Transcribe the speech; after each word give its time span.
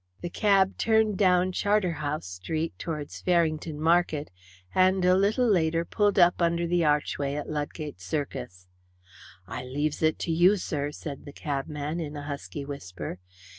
The 0.21 0.31
cab 0.31 0.79
turned 0.79 1.19
down 1.19 1.51
Charterhouse 1.51 2.25
Street 2.25 2.73
towards 2.79 3.21
Farringdon 3.21 3.79
Market, 3.79 4.31
and 4.73 5.05
a 5.05 5.13
little 5.15 5.47
later 5.47 5.85
pulled 5.85 6.17
up 6.17 6.41
under 6.41 6.65
the 6.65 6.83
archway 6.83 7.35
at 7.35 7.47
Ludgate 7.47 8.01
Circus. 8.01 8.65
"I 9.45 9.63
leaves 9.63 10.01
it 10.01 10.17
to 10.17 10.31
you, 10.31 10.57
sir," 10.57 10.89
said 10.91 11.25
the 11.25 11.31
cabman, 11.33 11.99
in 11.99 12.15
a 12.17 12.23
husky 12.23 12.65
whisper. 12.65 13.19